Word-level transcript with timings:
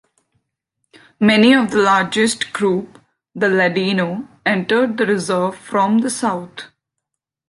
Many 1.19 1.53
of 1.53 1.69
the 1.69 1.77
largest 1.77 2.53
group, 2.53 2.97
the 3.35 3.47
ladino, 3.49 4.27
entered 4.47 4.97
the 4.97 5.05
reserve 5.05 5.55
from 5.55 5.99
the 5.99 6.09
south. 6.09 6.71